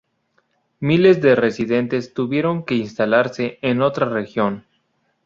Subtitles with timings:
[0.79, 4.65] Miles de residentes tuvieron que instalarse en otra región.